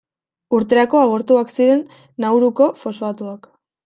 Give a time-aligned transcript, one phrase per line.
[0.59, 1.83] Urterako agortuak ziren
[2.25, 3.47] Nauruko fosfatoak.